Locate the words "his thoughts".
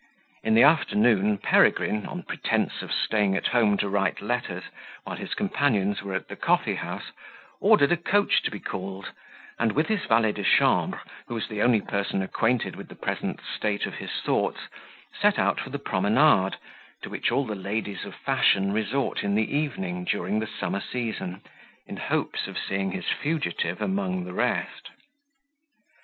13.97-14.61